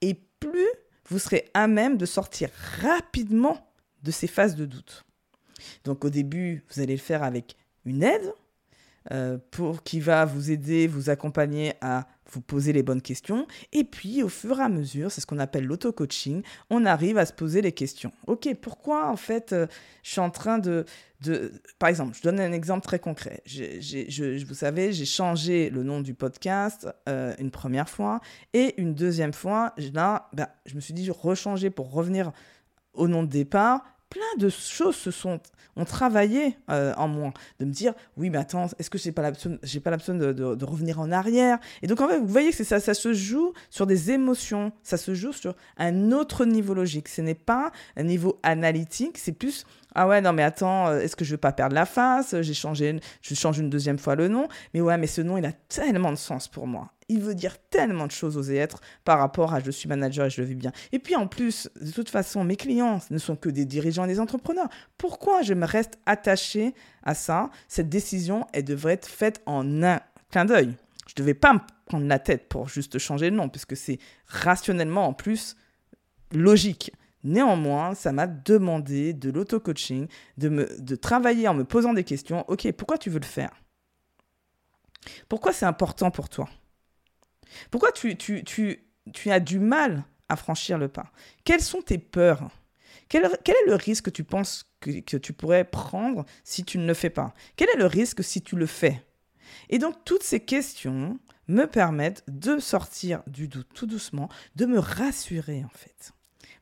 et 0.00 0.14
plus 0.40 0.68
vous 1.08 1.18
serez 1.18 1.48
à 1.54 1.66
même 1.68 1.96
de 1.96 2.06
sortir 2.06 2.50
rapidement 2.80 3.70
de 4.02 4.10
ces 4.10 4.26
phases 4.26 4.56
de 4.56 4.66
doute. 4.66 5.04
Donc 5.84 6.04
au 6.04 6.10
début, 6.10 6.64
vous 6.70 6.80
allez 6.80 6.96
le 6.96 7.02
faire 7.02 7.22
avec 7.22 7.56
une 7.84 8.02
aide, 8.02 8.32
euh, 9.12 9.38
pour, 9.50 9.82
qui 9.82 10.00
va 10.00 10.24
vous 10.24 10.50
aider, 10.50 10.86
vous 10.86 11.10
accompagner 11.10 11.74
à 11.80 12.06
vous 12.32 12.40
poser 12.40 12.72
les 12.72 12.82
bonnes 12.82 13.02
questions. 13.02 13.46
Et 13.72 13.84
puis, 13.84 14.22
au 14.22 14.28
fur 14.28 14.58
et 14.58 14.62
à 14.62 14.68
mesure, 14.68 15.12
c'est 15.12 15.20
ce 15.20 15.26
qu'on 15.26 15.38
appelle 15.38 15.64
l'auto-coaching, 15.64 16.42
on 16.70 16.84
arrive 16.84 17.18
à 17.18 17.26
se 17.26 17.32
poser 17.32 17.62
les 17.62 17.72
questions. 17.72 18.12
Ok, 18.26 18.48
pourquoi 18.60 19.08
en 19.08 19.16
fait 19.16 19.52
euh, 19.52 19.66
je 20.02 20.10
suis 20.10 20.20
en 20.20 20.30
train 20.30 20.58
de, 20.58 20.84
de... 21.20 21.52
Par 21.78 21.88
exemple, 21.88 22.16
je 22.16 22.22
donne 22.22 22.40
un 22.40 22.52
exemple 22.52 22.84
très 22.84 22.98
concret. 22.98 23.42
je, 23.46 24.44
vous 24.44 24.54
savez, 24.54 24.92
j'ai 24.92 25.04
changé 25.04 25.70
le 25.70 25.82
nom 25.82 26.00
du 26.00 26.14
podcast 26.14 26.88
euh, 27.08 27.34
une 27.38 27.50
première 27.50 27.88
fois 27.88 28.20
et 28.52 28.80
une 28.80 28.94
deuxième 28.94 29.32
fois, 29.32 29.72
là, 29.94 30.28
ben, 30.32 30.48
je 30.66 30.74
me 30.74 30.80
suis 30.80 30.94
dit, 30.94 31.04
je 31.04 31.12
rechanger 31.12 31.70
pour 31.70 31.92
revenir 31.92 32.32
au 32.92 33.08
nom 33.08 33.22
de 33.22 33.28
départ 33.28 33.84
plein 34.10 34.22
de 34.38 34.48
choses 34.48 34.96
se 34.96 35.10
sont 35.10 35.40
ont 35.78 35.84
travaillé 35.84 36.56
euh, 36.70 36.94
en 36.96 37.08
moi. 37.08 37.32
De 37.60 37.64
me 37.64 37.70
dire 37.70 37.92
oui 38.16 38.30
mais 38.30 38.38
attends 38.38 38.66
est-ce 38.78 38.88
que 38.88 38.98
j'ai 38.98 39.12
pas 39.12 39.32
j'ai 39.62 39.80
pas 39.80 39.90
l'option 39.90 40.14
de, 40.14 40.64
revenir 40.64 41.00
en 41.00 41.12
arrière? 41.12 41.58
Et 41.82 41.86
donc 41.86 42.00
en 42.00 42.08
fait 42.08 42.18
vous 42.18 42.26
voyez 42.26 42.52
que 42.52 42.64
ça 42.64 42.80
ça 42.80 42.94
se 42.94 43.12
joue 43.12 43.52
sur 43.70 43.86
des 43.86 44.10
émotions. 44.10 44.72
Ça 44.82 44.96
se 44.96 45.14
joue 45.14 45.32
sur 45.32 45.54
un 45.76 46.12
autre 46.12 46.44
niveau 46.44 46.74
logique. 46.74 47.08
Ce 47.08 47.20
n'est 47.20 47.34
pas 47.34 47.72
un 47.96 48.04
niveau 48.04 48.38
analytique. 48.42 49.18
C'est 49.18 49.32
plus 49.32 49.64
ah 49.98 50.06
ouais, 50.06 50.20
non, 50.20 50.34
mais 50.34 50.42
attends, 50.42 50.88
euh, 50.88 51.00
est-ce 51.00 51.16
que 51.16 51.24
je 51.24 51.30
vais 51.30 51.38
pas 51.38 51.52
perdre 51.52 51.74
la 51.74 51.86
face? 51.86 52.38
J'ai 52.42 52.52
changé, 52.52 53.00
je 53.22 53.34
change 53.34 53.58
une 53.58 53.70
deuxième 53.70 53.98
fois 53.98 54.14
le 54.14 54.28
nom. 54.28 54.46
Mais 54.74 54.82
ouais, 54.82 54.98
mais 54.98 55.06
ce 55.06 55.22
nom, 55.22 55.38
il 55.38 55.46
a 55.46 55.52
tellement 55.52 56.10
de 56.10 56.18
sens 56.18 56.48
pour 56.48 56.66
moi. 56.66 56.92
Il 57.08 57.20
veut 57.20 57.36
dire 57.36 57.56
tellement 57.70 58.06
de 58.06 58.12
choses 58.12 58.36
aux 58.36 58.50
êtres 58.50 58.80
par 59.04 59.20
rapport 59.20 59.54
à 59.54 59.60
je 59.60 59.70
suis 59.70 59.88
manager 59.88 60.26
et 60.26 60.30
je 60.30 60.40
le 60.40 60.48
vis 60.48 60.56
bien. 60.56 60.72
Et 60.90 60.98
puis 60.98 61.14
en 61.14 61.28
plus, 61.28 61.70
de 61.80 61.92
toute 61.92 62.10
façon, 62.10 62.42
mes 62.42 62.56
clients 62.56 62.98
ne 63.10 63.18
sont 63.18 63.36
que 63.36 63.48
des 63.48 63.64
dirigeants 63.64 64.04
et 64.04 64.08
des 64.08 64.18
entrepreneurs. 64.18 64.68
Pourquoi 64.98 65.42
je 65.42 65.54
me 65.54 65.66
reste 65.66 65.98
attaché 66.04 66.74
à 67.04 67.14
ça? 67.14 67.50
Cette 67.68 67.88
décision, 67.88 68.44
elle 68.52 68.64
devrait 68.64 68.94
être 68.94 69.06
faite 69.06 69.40
en 69.46 69.84
un 69.84 70.00
clin 70.30 70.46
d'œil. 70.46 70.74
Je 71.06 71.12
ne 71.12 71.18
devais 71.18 71.34
pas 71.34 71.52
me 71.52 71.60
prendre 71.86 72.06
la 72.06 72.18
tête 72.18 72.48
pour 72.48 72.68
juste 72.68 72.98
changer 72.98 73.30
le 73.30 73.36
nom, 73.36 73.48
puisque 73.48 73.76
c'est 73.76 74.00
rationnellement 74.26 75.06
en 75.06 75.12
plus 75.12 75.56
logique. 76.32 76.92
Néanmoins, 77.22 77.94
ça 77.94 78.10
m'a 78.10 78.26
demandé 78.26 79.12
de 79.12 79.30
l'auto-coaching, 79.30 80.08
de, 80.38 80.68
de 80.76 80.96
travailler 80.96 81.46
en 81.46 81.54
me 81.54 81.64
posant 81.64 81.92
des 81.92 82.02
questions. 82.02 82.44
Ok, 82.48 82.70
pourquoi 82.72 82.98
tu 82.98 83.10
veux 83.10 83.20
le 83.20 83.24
faire? 83.24 83.50
Pourquoi 85.28 85.52
c'est 85.52 85.66
important 85.66 86.10
pour 86.10 86.28
toi? 86.28 86.48
Pourquoi 87.70 87.92
tu, 87.92 88.16
tu, 88.16 88.44
tu, 88.44 88.80
tu, 89.12 89.30
as 89.30 89.40
du 89.40 89.58
mal 89.58 90.04
à 90.28 90.36
franchir 90.36 90.78
le 90.78 90.88
pas? 90.88 91.12
Quelles 91.44 91.62
sont 91.62 91.82
tes 91.82 91.98
peurs? 91.98 92.50
Quel, 93.08 93.28
quel, 93.44 93.54
est 93.54 93.68
le 93.68 93.76
risque 93.76 94.06
que 94.06 94.10
tu 94.10 94.24
penses 94.24 94.72
que, 94.80 95.00
que 95.00 95.16
tu 95.16 95.32
pourrais 95.32 95.64
prendre 95.64 96.24
si 96.44 96.64
tu 96.64 96.78
ne 96.78 96.86
le 96.86 96.94
fais 96.94 97.10
pas? 97.10 97.34
Quel 97.56 97.68
est 97.70 97.78
le 97.78 97.86
risque 97.86 98.24
si 98.24 98.42
tu 98.42 98.56
le 98.56 98.66
fais? 98.66 99.02
Et 99.68 99.78
donc, 99.78 100.04
toutes 100.04 100.22
ces 100.22 100.40
questions 100.40 101.18
me 101.48 101.66
permettent 101.66 102.24
de 102.28 102.58
sortir 102.58 103.22
du 103.26 103.48
doute 103.48 103.68
tout 103.74 103.86
doucement, 103.86 104.28
de 104.56 104.66
me 104.66 104.78
rassurer 104.78 105.64
en 105.64 105.70
fait. 105.70 106.12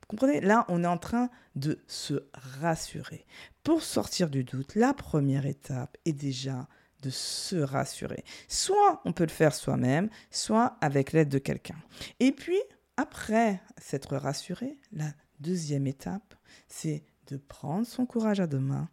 Vous 0.05 0.09
comprenez? 0.09 0.41
Là, 0.41 0.67
on 0.69 0.85
est 0.85 0.89
en 0.89 0.99
train 0.99 1.31
de 1.55 1.83
se 1.87 2.27
rassurer. 2.61 3.25
Pour 3.63 3.83
sortir 3.83 4.29
du 4.29 4.45
doute, 4.45 4.75
la 4.75 4.93
première 4.93 5.47
étape 5.47 5.97
est 6.05 6.13
déjà 6.13 6.69
de 7.05 7.11
se 7.11 7.57
rassurer. 7.57 8.25
Soit 8.49 9.03
on 9.05 9.13
peut 9.13 9.25
le 9.25 9.31
faire 9.31 9.55
soi-même, 9.55 10.09
soit 10.31 10.77
avec 10.81 11.13
l'aide 11.13 11.29
de 11.29 11.39
quelqu'un. 11.39 11.77
Et 12.21 12.33
puis, 12.33 12.61
après 12.97 13.61
s'être 13.79 14.17
rassuré, 14.17 14.79
la 14.93 15.13
deuxième 15.41 15.87
étape, 15.87 16.35
c'est 16.69 17.05
de 17.27 17.37
prendre 17.37 17.87
son 17.87 18.07
courage 18.07 18.41
à 18.41 18.47
deux 18.47 18.59
mains 18.59 18.89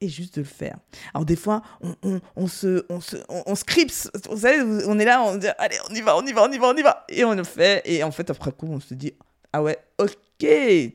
et 0.00 0.08
juste 0.08 0.36
de 0.36 0.42
le 0.42 0.46
faire. 0.46 0.78
Alors 1.14 1.24
des 1.24 1.36
fois, 1.36 1.62
on, 2.02 2.46
se, 2.46 2.84
on, 2.90 3.00
se, 3.00 3.16
on, 3.28 3.54
scripts, 3.54 4.10
vous 4.28 4.40
savez, 4.40 4.60
on 4.86 4.98
est 4.98 5.04
là, 5.04 5.22
on 5.22 5.36
dit, 5.36 5.46
allez, 5.58 5.78
on 5.90 5.94
y 5.94 6.02
va, 6.02 6.16
on 6.16 6.26
y 6.26 6.32
va, 6.32 6.44
on 6.44 6.52
y 6.52 6.58
va, 6.58 6.68
on 6.68 6.76
y 6.76 6.82
va, 6.82 7.04
et 7.08 7.24
on 7.24 7.34
le 7.34 7.44
fait, 7.44 7.82
et 7.84 8.04
en 8.04 8.10
fait, 8.10 8.28
après 8.28 8.52
coup, 8.52 8.66
on 8.68 8.80
se 8.80 8.94
dit, 8.94 9.14
ah 9.52 9.62
ouais, 9.62 9.78
ok, 9.98 10.46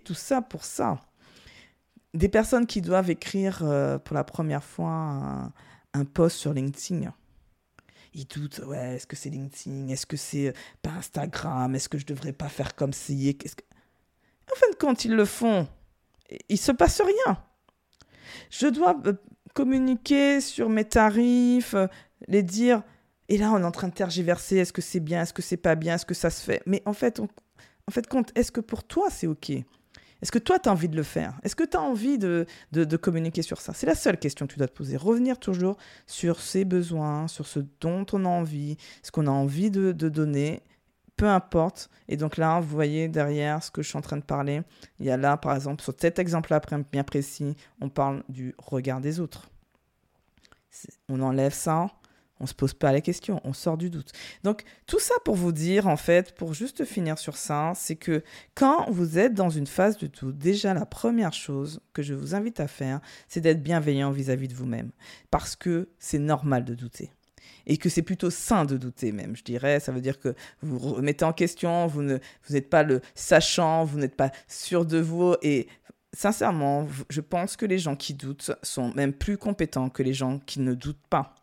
tout 0.05 0.13
ça 0.13 0.41
pour 0.41 0.63
ça. 0.63 0.99
Des 2.13 2.29
personnes 2.29 2.67
qui 2.67 2.81
doivent 2.81 3.09
écrire 3.09 3.61
euh, 3.63 3.97
pour 3.97 4.15
la 4.15 4.23
première 4.23 4.63
fois 4.63 5.51
un, 5.93 6.05
post 6.05 6.37
sur 6.37 6.53
LinkedIn. 6.53 7.13
Ils 8.13 8.25
doutent, 8.25 8.59
ouais, 8.65 8.95
est-ce 8.95 9.07
que 9.07 9.15
c'est 9.15 9.29
LinkedIn? 9.29 9.87
Est-ce 9.87 10.05
que 10.05 10.17
c'est 10.17 10.49
euh, 10.49 10.53
pas 10.81 10.91
Instagram? 10.91 11.73
Est-ce 11.75 11.89
que 11.89 11.97
je 11.97 12.05
devrais 12.05 12.33
pas 12.33 12.49
faire 12.49 12.75
comme 12.75 12.93
si 12.93 13.37
que... 13.37 13.47
En 14.51 14.55
fin 14.55 14.69
de 14.69 14.75
compte, 14.75 15.05
ils 15.05 15.15
le 15.15 15.25
font. 15.25 15.67
Il 16.49 16.57
se 16.57 16.71
passe 16.71 17.01
rien. 17.01 17.37
Je 18.49 18.67
dois 18.67 18.99
euh, 19.05 19.13
communiquer 19.53 20.41
sur 20.41 20.69
mes 20.69 20.85
tarifs, 20.85 21.75
les 22.27 22.43
dire. 22.43 22.83
Et 23.29 23.37
là, 23.37 23.51
on 23.51 23.59
est 23.59 23.65
en 23.65 23.71
train 23.71 23.87
de 23.87 23.93
tergiverser. 23.93 24.57
Est-ce 24.57 24.73
que 24.73 24.81
c'est 24.81 24.99
bien 24.99 25.21
Est-ce 25.21 25.33
que 25.33 25.41
c'est 25.41 25.57
pas 25.57 25.75
bien 25.75 25.95
Est-ce 25.95 26.05
que 26.05 26.13
ça 26.13 26.29
se 26.29 26.43
fait? 26.43 26.61
Mais 26.65 26.81
en 26.85 26.93
fait, 26.93 27.19
on, 27.19 27.29
en 27.87 27.91
fait, 27.91 28.07
compte, 28.07 28.31
est-ce 28.35 28.51
que 28.51 28.61
pour 28.61 28.83
toi, 28.83 29.09
c'est 29.09 29.27
OK? 29.27 29.51
Est-ce 30.21 30.31
que 30.31 30.39
toi, 30.39 30.59
tu 30.59 30.69
as 30.69 30.71
envie 30.71 30.89
de 30.89 30.95
le 30.95 31.03
faire? 31.03 31.39
Est-ce 31.43 31.55
que 31.55 31.63
tu 31.63 31.77
as 31.77 31.81
envie 31.81 32.17
de, 32.17 32.45
de, 32.71 32.97
communiquer 32.97 33.41
sur 33.41 33.59
ça? 33.59 33.73
C'est 33.73 33.87
la 33.87 33.95
seule 33.95 34.17
question 34.17 34.45
que 34.45 34.53
tu 34.53 34.59
dois 34.59 34.67
te 34.67 34.73
poser. 34.73 34.97
Revenir 34.97 35.39
toujours 35.39 35.77
sur 36.05 36.39
ses 36.39 36.63
besoins, 36.63 37.27
sur 37.27 37.47
ce 37.47 37.59
dont 37.79 38.05
on 38.13 38.25
a 38.25 38.29
envie, 38.29 38.77
ce 39.01 39.11
qu'on 39.11 39.27
a 39.27 39.31
envie 39.31 39.71
de, 39.71 39.91
de 39.91 40.09
donner, 40.09 40.61
peu 41.17 41.27
importe. 41.27 41.89
Et 42.07 42.17
donc 42.17 42.37
là, 42.37 42.59
vous 42.59 42.69
voyez 42.69 43.07
derrière 43.07 43.63
ce 43.63 43.71
que 43.71 43.81
je 43.81 43.89
suis 43.89 43.97
en 43.97 44.01
train 44.01 44.17
de 44.17 44.23
parler, 44.23 44.61
il 44.99 45.05
y 45.05 45.11
a 45.11 45.17
là, 45.17 45.37
par 45.37 45.55
exemple, 45.55 45.81
sur 45.81 45.93
cet 45.97 46.19
exemple-là 46.19 46.61
bien 46.91 47.03
précis, 47.03 47.55
on 47.79 47.89
parle 47.89 48.23
du 48.29 48.53
regard 48.57 49.01
des 49.01 49.19
autres. 49.19 49.49
On 51.09 51.21
enlève 51.21 51.53
ça, 51.53 51.87
on 52.41 52.47
se 52.47 52.53
pose 52.53 52.73
pas 52.73 52.91
la 52.91 53.01
question, 53.01 53.39
on 53.43 53.53
sort 53.53 53.77
du 53.77 53.89
doute. 53.89 54.11
Donc 54.43 54.63
tout 54.87 54.99
ça 54.99 55.13
pour 55.23 55.35
vous 55.35 55.51
dire, 55.51 55.87
en 55.87 55.97
fait, 55.97 56.35
pour 56.35 56.53
juste 56.53 56.83
finir 56.85 57.17
sur 57.17 57.37
ça, 57.37 57.73
c'est 57.75 57.95
que 57.95 58.23
quand 58.55 58.89
vous 58.89 59.17
êtes 59.17 59.33
dans 59.33 59.49
une 59.49 59.67
phase 59.67 59.97
de 59.97 60.07
doute, 60.07 60.37
déjà 60.37 60.73
la 60.73 60.85
première 60.85 61.33
chose 61.33 61.79
que 61.93 62.01
je 62.01 62.13
vous 62.13 62.35
invite 62.35 62.59
à 62.59 62.67
faire, 62.67 62.99
c'est 63.27 63.41
d'être 63.41 63.61
bienveillant 63.61 64.11
vis-à-vis 64.11 64.47
de 64.47 64.55
vous-même. 64.55 64.91
Parce 65.29 65.55
que 65.55 65.89
c'est 65.99 66.19
normal 66.19 66.65
de 66.65 66.73
douter. 66.73 67.11
Et 67.67 67.77
que 67.77 67.89
c'est 67.89 68.01
plutôt 68.01 68.31
sain 68.31 68.65
de 68.65 68.75
douter 68.75 69.11
même, 69.11 69.35
je 69.35 69.43
dirais. 69.43 69.79
Ça 69.79 69.91
veut 69.91 70.01
dire 70.01 70.19
que 70.19 70.33
vous 70.61 70.79
remettez 70.79 71.25
en 71.25 71.33
question, 71.33 71.85
vous 71.85 72.01
n'êtes 72.01 72.23
vous 72.49 72.61
pas 72.61 72.81
le 72.81 73.01
sachant, 73.13 73.85
vous 73.85 73.99
n'êtes 73.99 74.15
pas 74.15 74.31
sûr 74.47 74.85
de 74.85 74.99
vous. 74.99 75.35
Et 75.43 75.67
sincèrement, 76.13 76.87
je 77.09 77.21
pense 77.21 77.55
que 77.55 77.65
les 77.67 77.77
gens 77.77 77.95
qui 77.95 78.15
doutent 78.15 78.51
sont 78.63 78.91
même 78.95 79.13
plus 79.13 79.37
compétents 79.37 79.89
que 79.89 80.01
les 80.01 80.13
gens 80.13 80.39
qui 80.39 80.59
ne 80.59 80.73
doutent 80.73 81.05
pas. 81.09 81.35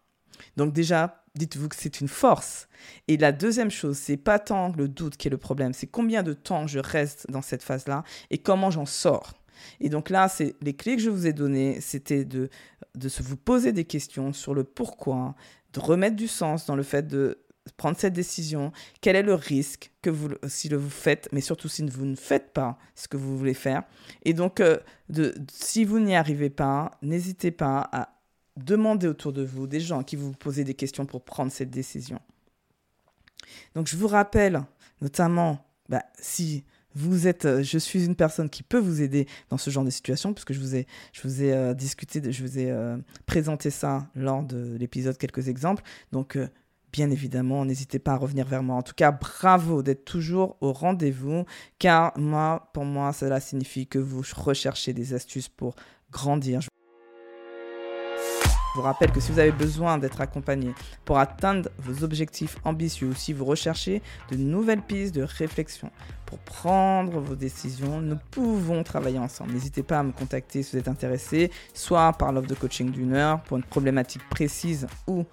Donc 0.57 0.73
déjà, 0.73 1.25
dites-vous 1.35 1.69
que 1.69 1.77
c'est 1.77 2.01
une 2.01 2.09
force. 2.09 2.69
Et 3.07 3.17
la 3.17 3.33
deuxième 3.33 3.71
chose, 3.71 3.97
c'est 3.97 4.17
pas 4.17 4.39
tant 4.39 4.73
le 4.77 4.89
doute 4.89 5.17
qui 5.17 5.29
est 5.29 5.31
le 5.31 5.39
problème, 5.39 5.73
c'est 5.73 5.87
combien 5.87 6.23
de 6.23 6.33
temps 6.33 6.67
je 6.67 6.79
reste 6.79 7.31
dans 7.31 7.43
cette 7.43 7.63
phase-là 7.63 8.05
et 8.31 8.39
comment 8.39 8.71
j'en 8.71 8.87
sors. 8.87 9.33
Et 9.81 9.89
donc 9.89 10.11
là, 10.11 10.29
c'est 10.29 10.55
les 10.61 10.75
clés 10.75 10.97
que 10.97 11.03
je 11.03 11.11
vous 11.11 11.27
ai 11.27 11.33
données, 11.33 11.81
c'était 11.81 12.25
de, 12.25 12.49
de 12.95 13.09
se 13.09 13.23
vous 13.23 13.37
poser 13.37 13.73
des 13.73 13.85
questions 13.85 14.33
sur 14.33 14.55
le 14.55 14.65
pourquoi, 14.65 15.35
de 15.73 15.81
remettre 15.81 16.17
du 16.17 16.29
sens 16.29 16.67
dans 16.67 16.77
le 16.77 16.83
fait 16.83 17.07
de 17.07 17.45
prendre 17.77 17.99
cette 17.99 18.15
décision, 18.15 18.73
quel 19.01 19.17
est 19.17 19.23
le 19.23 19.35
risque 19.35 19.93
que 20.01 20.11
vous, 20.11 20.31
si 20.47 20.69
le 20.69 20.77
vous 20.77 20.91
faites, 20.91 21.29
mais 21.33 21.41
surtout 21.41 21.69
si 21.69 21.85
vous 21.87 22.07
ne 22.07 22.17
faites 22.17 22.53
pas 22.53 22.79
ce 22.95 23.09
que 23.09 23.17
vous 23.17 23.37
voulez 23.37 23.55
faire. 23.55 23.83
Et 24.25 24.33
donc, 24.33 24.61
euh, 24.61 24.79
de, 25.09 25.35
si 25.53 25.85
vous 25.85 26.01
n'y 26.01 26.17
arrivez 26.17 26.51
pas, 26.51 26.93
n'hésitez 27.03 27.51
pas 27.51 27.89
à 27.93 28.18
demandez 28.65 29.07
autour 29.07 29.33
de 29.33 29.43
vous 29.43 29.67
des 29.67 29.81
gens 29.81 30.03
qui 30.03 30.17
vous 30.17 30.33
posent 30.33 30.57
des 30.57 30.75
questions 30.75 31.07
pour 31.07 31.23
prendre 31.23 31.53
cette 31.53 31.71
décision. 31.71 32.21
Donc 33.75 33.89
je 33.89 33.97
vous 33.97 34.09
rappelle 34.09 34.63
notamment, 35.01 35.65
bah, 35.89 36.03
si 36.21 36.65
vous 36.95 37.29
êtes, 37.29 37.45
euh, 37.45 37.63
je 37.63 37.79
suis 37.79 38.05
une 38.05 38.17
personne 38.17 38.51
qui 38.51 38.63
peut 38.63 38.79
vous 38.79 39.03
aider 39.03 39.27
dans 39.51 39.59
ce 39.59 39.71
genre 39.71 39.85
de 39.85 39.91
situation, 39.91 40.33
puisque 40.33 40.53
je 40.53 40.59
vous 40.59 40.75
ai, 40.75 40.87
euh, 41.53 41.75
discuté, 41.75 42.33
je 42.33 42.43
vous 42.43 42.59
ai 42.59 42.71
euh, 42.71 42.97
présenté 43.27 43.71
ça 43.71 44.09
lors 44.15 44.43
de 44.43 44.77
l'épisode, 44.79 45.17
quelques 45.17 45.49
exemples. 45.49 45.83
Donc, 46.13 46.39
bien 46.93 47.11
évidemment, 47.11 47.65
n'hésitez 47.65 47.99
pas 47.99 48.13
à 48.13 48.17
revenir 48.17 48.47
vers 48.47 48.63
moi. 48.63 48.77
En 48.77 48.83
tout 48.83 48.95
cas, 48.97 49.13
bravo 49.13 49.83
d'être 49.83 50.05
toujours 50.05 50.57
au 50.61 50.73
rendez-vous, 50.73 51.45
car 51.79 52.19
moi, 52.19 52.71
pour 52.73 52.85
moi, 52.85 53.13
cela 53.13 53.39
signifie 53.39 53.87
que 53.87 53.99
vous 53.99 54.23
recherchez 54.35 54.93
des 54.93 55.15
astuces 55.15 55.49
pour 55.49 55.77
grandir. 56.11 56.61
Vous 58.79 58.85
rappelle 58.85 59.11
que 59.11 59.19
si 59.19 59.33
vous 59.33 59.41
avez 59.41 59.51
besoin 59.51 59.99
d'être 59.99 60.21
accompagné 60.21 60.73
pour 61.05 61.19
atteindre 61.19 61.69
vos 61.81 62.05
objectifs 62.05 62.59
ambitieux 62.63 63.09
ou 63.09 63.13
si 63.13 63.33
vous 63.33 63.45
recherchez 63.45 64.03
de 64.31 64.37
nouvelles 64.37 64.83
pistes 64.83 65.17
de 65.17 65.23
réflexion 65.23 65.91
pour 66.27 66.39
prendre 66.39 67.19
vos 67.19 67.35
décisions, 67.35 68.01
nous 68.01 68.19
pouvons 68.31 68.85
travailler 68.85 69.19
ensemble. 69.19 69.53
N'hésitez 69.53 69.83
pas 69.83 69.99
à 69.99 70.05
me 70.05 70.13
contacter 70.13 70.63
si 70.63 70.71
vous 70.71 70.79
êtes 70.79 70.87
intéressé, 70.87 71.51
soit 71.75 72.13
par 72.13 72.31
l'offre 72.31 72.47
de 72.47 72.55
coaching 72.55 72.93
d'une 72.93 73.15
heure 73.15 73.41
pour 73.41 73.57
une 73.57 73.65
problématique 73.65 74.23
précise 74.29 74.87
ou 75.09 75.25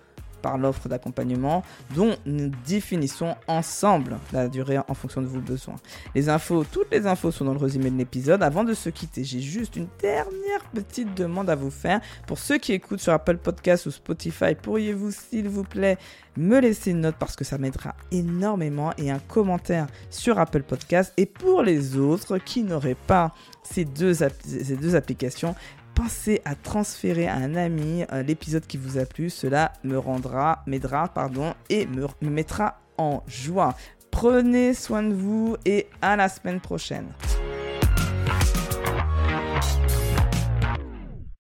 l'offre 0.58 0.88
d'accompagnement 0.88 1.64
dont 1.96 2.16
nous 2.26 2.52
définissons 2.66 3.36
ensemble 3.48 4.18
la 4.32 4.48
durée 4.48 4.78
en 4.78 4.94
fonction 4.94 5.22
de 5.22 5.28
vos 5.28 5.40
besoins. 5.40 5.76
Les 6.14 6.30
infos, 6.30 6.64
toutes 6.64 6.92
les 6.92 7.08
infos 7.08 7.32
sont 7.32 7.46
dans 7.46 7.54
le 7.54 7.60
résumé 7.60 7.90
de 7.90 7.98
l'épisode. 7.98 8.44
Avant 8.44 8.64
de 8.64 8.74
se 8.74 8.90
quitter, 8.90 9.24
j'ai 9.24 9.42
juste 9.42 9.76
une 9.76 9.88
dernière 10.02 10.64
petite 10.74 11.16
demande 11.16 11.50
à 11.50 11.56
vous 11.56 11.72
faire. 11.72 12.02
Pour 12.28 12.38
ceux 12.38 12.58
qui 12.58 12.74
écoutent 12.74 13.02
sur 13.02 13.14
Apple 13.14 13.38
Podcast 13.38 13.86
ou 13.86 13.92
Spotify, 13.92 14.56
pourriez-vous 14.56 15.12
s'il 15.12 15.50
vous 15.50 15.64
plaît 15.64 15.98
me 16.38 16.60
laisser 16.60 16.92
une 16.92 17.02
note 17.02 17.16
parce 17.18 17.36
que 17.36 17.44
ça 17.44 17.58
m'aidera 17.58 17.96
énormément 18.12 18.92
et 18.98 19.10
un 19.10 19.20
commentaire 19.20 19.88
sur 20.10 20.40
Apple 20.40 20.64
Podcast. 20.64 21.14
Et 21.18 21.26
pour 21.26 21.64
les 21.64 21.98
autres 21.98 22.38
qui 22.38 22.64
n'auraient 22.64 22.98
pas 23.08 23.34
ces 23.64 23.86
deux, 23.86 24.14
ces 24.14 24.76
deux 24.76 24.96
applications, 24.96 25.56
pensez 25.96 26.42
à 26.46 26.54
transférer 26.54 27.28
à 27.28 27.36
un 27.36 27.56
ami 27.56 28.04
euh, 28.12 28.22
l'épisode 28.22 28.68
qui 28.68 28.78
vous 28.78 28.98
a 28.98 29.06
plu. 29.06 29.30
Cela 29.30 29.74
me 29.84 29.98
rendra, 29.98 30.62
m'aidera, 30.68 31.08
pardon, 31.08 31.54
et 31.70 31.88
me, 31.88 32.06
me 32.22 32.30
mettra 32.30 32.82
en 32.98 33.24
joie. 33.28 33.76
Prenez 34.12 34.74
soin 34.74 35.04
de 35.04 35.14
vous 35.14 35.58
et 35.66 35.88
à 36.02 36.16
la 36.16 36.30
semaine 36.30 36.60
prochaine. 36.60 37.08